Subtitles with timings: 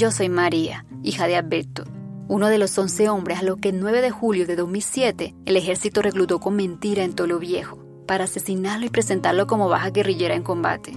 [0.00, 1.84] Yo soy María, hija de Alberto,
[2.26, 5.56] uno de los 11 hombres a los que el 9 de julio de 2007 el
[5.58, 10.42] ejército reclutó con mentira en Tolo Viejo para asesinarlo y presentarlo como baja guerrillera en
[10.42, 10.94] combate.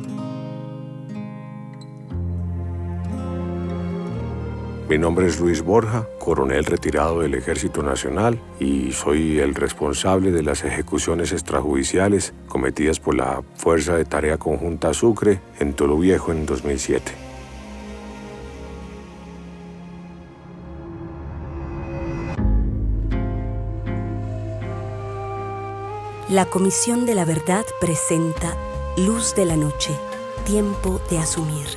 [4.87, 10.43] Mi nombre es Luis Borja, coronel retirado del Ejército Nacional y soy el responsable de
[10.43, 16.45] las ejecuciones extrajudiciales cometidas por la Fuerza de Tarea Conjunta Sucre en Tolo Viejo en
[16.45, 17.22] 2007.
[26.33, 28.57] La Comisión de la Verdad presenta
[28.97, 29.95] Luz de la Noche,
[30.47, 31.67] Tiempo de Asumir.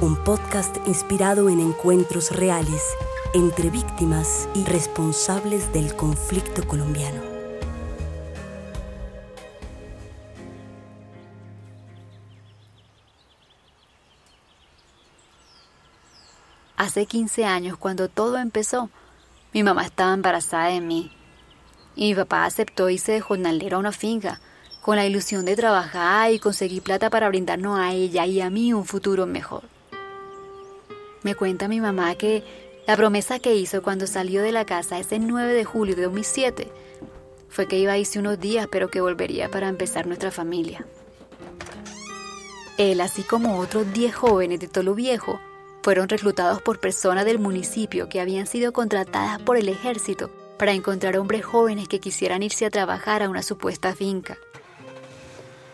[0.00, 2.84] Un podcast inspirado en encuentros reales
[3.34, 7.20] entre víctimas y responsables del conflicto colombiano.
[16.76, 18.88] Hace 15 años, cuando todo empezó,
[19.52, 21.17] mi mamá estaba embarazada de mí
[21.98, 24.40] y mi papá aceptó irse de jornalero a una finca,
[24.80, 28.72] con la ilusión de trabajar y conseguir plata para brindarnos a ella y a mí
[28.72, 29.64] un futuro mejor.
[31.24, 32.44] Me cuenta mi mamá que
[32.86, 36.70] la promesa que hizo cuando salió de la casa ese 9 de julio de 2007
[37.48, 40.86] fue que iba a irse unos días, pero que volvería para empezar nuestra familia.
[42.76, 45.40] Él, así como otros 10 jóvenes de Tolo Viejo,
[45.82, 51.16] fueron reclutados por personas del municipio que habían sido contratadas por el ejército para encontrar
[51.16, 54.36] hombres jóvenes que quisieran irse a trabajar a una supuesta finca.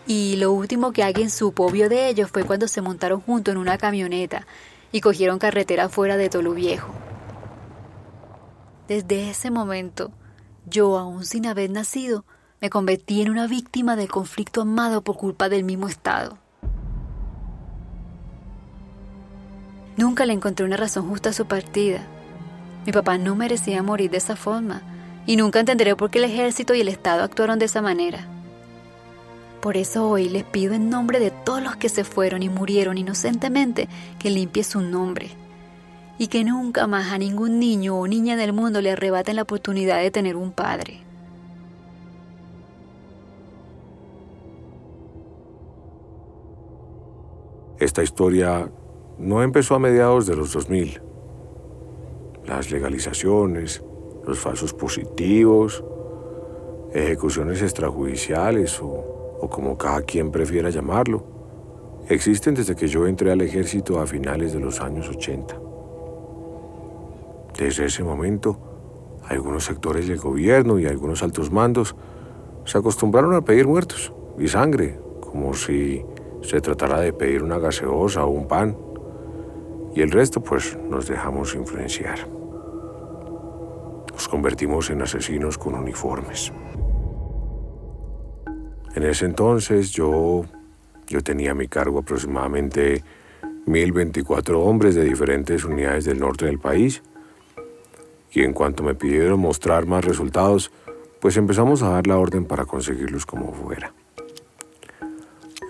[0.06, 3.58] Y lo último que alguien supo vio de ellos fue cuando se montaron juntos en
[3.58, 4.46] una camioneta
[4.92, 6.92] y cogieron carretera fuera de Tolu Viejo.
[8.86, 10.12] Desde ese momento,
[10.66, 12.26] yo, aún sin haber nacido,
[12.60, 16.38] me convertí en una víctima del conflicto amado por culpa del mismo Estado.
[19.96, 22.06] Nunca le encontré una razón justa a su partida
[22.86, 24.82] mi papá no merecía morir de esa forma
[25.26, 28.28] y nunca entenderé por qué el ejército y el Estado actuaron de esa manera.
[29.60, 32.98] Por eso hoy les pido en nombre de todos los que se fueron y murieron
[32.98, 35.30] inocentemente que limpie su nombre
[36.18, 40.00] y que nunca más a ningún niño o niña del mundo le arrebaten la oportunidad
[40.00, 41.00] de tener un padre.
[47.78, 48.70] Esta historia
[49.18, 51.03] no empezó a mediados de los 2000
[52.46, 53.82] las legalizaciones,
[54.26, 55.84] los falsos positivos,
[56.92, 61.24] ejecuciones extrajudiciales o, o, como cada quien prefiera llamarlo,
[62.08, 65.58] existen desde que yo entré al ejército a finales de los años 80.
[67.58, 68.58] Desde ese momento,
[69.28, 71.94] algunos sectores del gobierno y algunos altos mandos
[72.64, 76.04] se acostumbraron a pedir muertos y sangre, como si
[76.42, 78.76] se tratara de pedir una gaseosa o un pan
[79.94, 82.28] y el resto pues nos dejamos influenciar.
[84.12, 86.52] Nos convertimos en asesinos con uniformes.
[88.94, 90.44] En ese entonces yo,
[91.08, 93.02] yo tenía a mi cargo aproximadamente
[93.66, 97.02] 1024 hombres de diferentes unidades del norte del país
[98.32, 100.70] y en cuanto me pidieron mostrar más resultados,
[101.20, 103.92] pues empezamos a dar la orden para conseguirlos como fuera.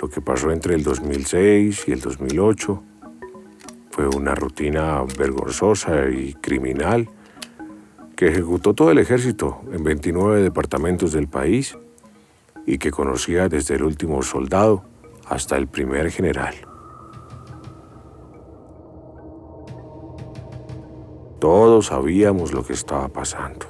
[0.00, 2.82] Lo que pasó entre el 2006 y el 2008
[3.94, 7.08] fue una rutina vergonzosa y criminal
[8.16, 11.78] que ejecutó todo el ejército en 29 departamentos del país
[12.66, 14.82] y que conocía desde el último soldado
[15.28, 16.56] hasta el primer general.
[21.38, 23.66] Todos sabíamos lo que estaba pasando.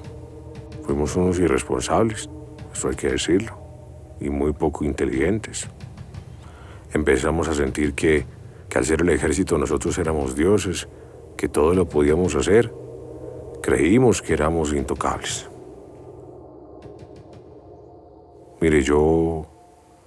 [0.84, 2.30] Fuimos unos irresponsables,
[2.72, 3.58] eso hay que decirlo,
[4.20, 5.68] y muy poco inteligentes.
[6.94, 8.24] Empezamos a sentir que
[8.78, 10.88] al ser el ejército nosotros éramos dioses,
[11.36, 12.72] que todo lo podíamos hacer,
[13.62, 15.48] creímos que éramos intocables.
[18.60, 19.46] Mire, yo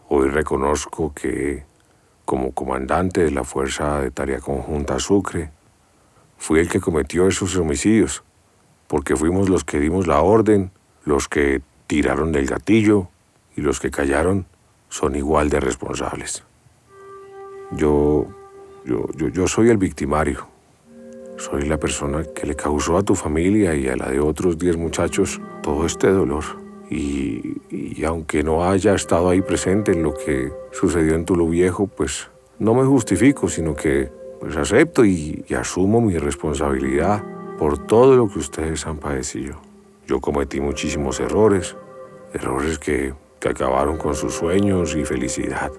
[0.09, 1.66] hoy reconozco que
[2.27, 5.50] como comandante de la Fuerza de Tarea Conjunta Sucre,
[6.38, 8.21] fui el que cometió esos homicidios,
[8.88, 10.71] porque fuimos los que dimos la orden,
[11.06, 13.07] los que tiraron del gatillo
[13.56, 14.45] y los que callaron
[14.89, 16.44] son igual de responsables.
[17.71, 18.27] Yo
[18.88, 20.48] yo, soy el victimario.
[21.38, 24.78] Soy la persona que le causó a tu familia y a la de otros 10
[24.78, 26.44] muchachos todo este dolor.
[26.89, 32.30] Y, aunque no haya estado ahí presente en lo que sucedió en Tulo Viejo, pues
[32.60, 37.24] no me justifico, sino que pues acepto y, asumo mi responsabilidad
[37.57, 39.57] por todo lo que ustedes han padecido.
[40.07, 41.75] Yo cometí muchísimos errores,
[42.34, 45.72] errores que, que acabaron con sus sueños y felicidad.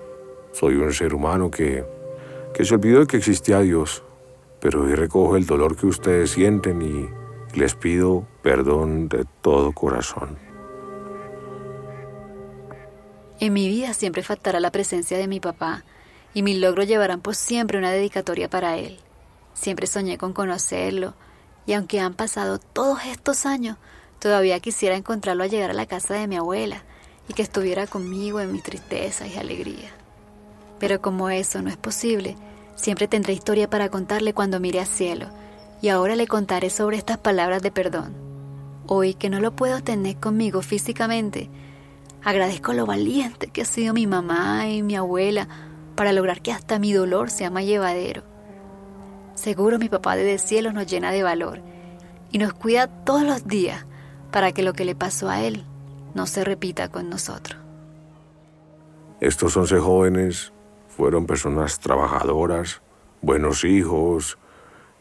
[0.53, 1.85] Soy un ser humano que
[2.59, 4.03] que se olvidó de que existía Dios
[4.61, 7.09] pero hoy recojo el dolor que ustedes sienten y
[7.59, 10.39] les pido perdón de todo corazón.
[13.41, 15.85] En mi vida siempre faltará la presencia de mi papá
[16.35, 18.99] y mis logros llevarán por siempre una dedicatoria para él.
[19.55, 21.15] Siempre soñé con conocerlo
[21.67, 23.77] y aunque han pasado todos estos años,
[24.19, 26.83] todavía quisiera encontrarlo al llegar a la casa de mi abuela
[27.29, 29.93] y que estuviera conmigo en mis tristezas y alegrías.
[30.81, 32.37] Pero como eso no es posible,
[32.79, 35.27] siempre tendré historia para contarle cuando mire al cielo
[35.83, 38.15] y ahora le contaré sobre estas palabras de perdón.
[38.87, 41.51] Hoy que no lo puedo tener conmigo físicamente,
[42.25, 45.49] agradezco lo valiente que ha sido mi mamá y mi abuela
[45.95, 48.23] para lograr que hasta mi dolor sea más llevadero.
[49.35, 51.61] Seguro mi papá desde el cielo nos llena de valor
[52.31, 53.85] y nos cuida todos los días
[54.31, 55.65] para que lo que le pasó a él
[56.15, 57.61] no se repita con nosotros.
[59.21, 60.53] Estos once jóvenes
[60.99, 62.83] fueron personas trabajadoras,
[63.23, 64.37] buenos hijos,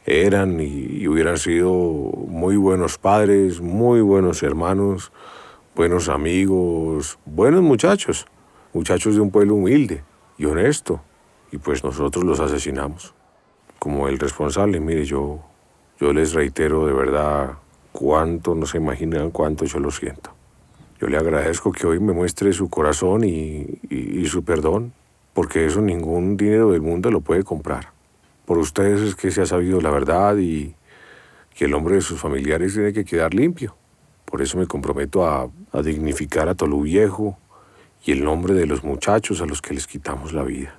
[0.06, 5.12] eran y, hubieran sido muy buenos padres, muy buenos hermanos,
[5.76, 8.28] buenos amigos, buenos muchachos,
[8.74, 10.04] muchachos de un pueblo humilde
[10.38, 11.02] y honesto.
[11.52, 13.16] Y pues nosotros los asesinamos.
[13.80, 15.40] Como el responsable, mire, yo,
[16.00, 17.58] yo les reitero de verdad
[17.92, 20.30] cuánto, no se imaginan cuánto yo lo siento.
[21.02, 24.94] Yo le agradezco que hoy me muestre su corazón y, y su perdón,
[25.38, 27.92] porque eso ningún dinero del mundo lo puede comprar.
[28.48, 30.74] Por ustedes es que se ha sabido la verdad y
[31.54, 33.76] que el nombre de sus familiares tiene que quedar limpio.
[34.26, 35.48] Por eso me comprometo a,
[35.84, 37.38] dignificar a Tolú Viejo
[38.04, 40.76] y el nombre de los muchachos a los que les quitamos la vida.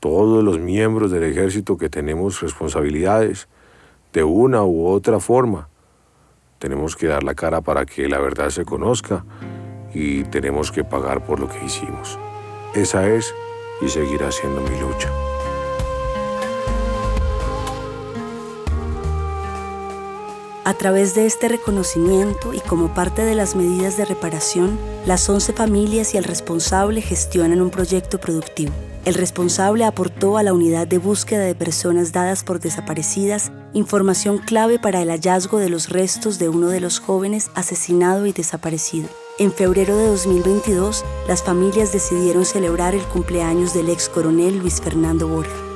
[0.00, 3.48] Todos los miembros del ejército que tenemos responsabilidades
[4.12, 5.70] de una u otra forma,
[6.58, 9.24] tenemos que dar la cara para que la verdad se conozca
[9.94, 12.18] y tenemos que pagar por lo que hicimos.
[12.74, 13.34] Esa es
[13.80, 15.10] y seguirá siendo mi lucha.
[20.66, 25.52] A través de este reconocimiento y como parte de las medidas de reparación, las 11
[25.52, 28.72] familias y el responsable gestionan un proyecto productivo.
[29.04, 34.78] El responsable aportó a la unidad de búsqueda de personas dadas por desaparecidas información clave
[34.78, 39.08] para el hallazgo de los restos de uno de los jóvenes asesinado y desaparecido.
[39.36, 45.26] En febrero de 2022, las familias decidieron celebrar el cumpleaños del ex coronel Luis Fernando
[45.26, 45.73] Borja.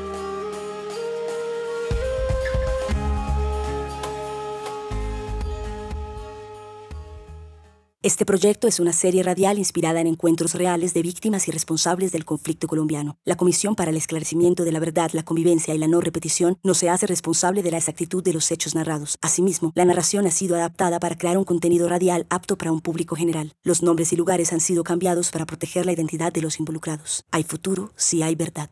[8.09, 12.25] Este proyecto es una serie radial inspirada en encuentros reales de víctimas y responsables del
[12.25, 13.19] conflicto colombiano.
[13.27, 16.73] La Comisión para el Esclarecimiento de la Verdad, la Convivencia y la No Repetición no
[16.73, 19.19] se hace responsable de la exactitud de los hechos narrados.
[19.21, 23.15] Asimismo, la narración ha sido adaptada para crear un contenido radial apto para un público
[23.15, 23.53] general.
[23.63, 27.27] Los nombres y lugares han sido cambiados para proteger la identidad de los involucrados.
[27.31, 28.71] Hay futuro si hay verdad.